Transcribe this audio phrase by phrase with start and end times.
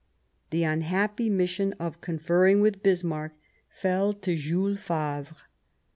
[0.49, 3.33] The unhappy mission of conferring with Bismarck
[3.69, 5.45] fell to Jules Favre.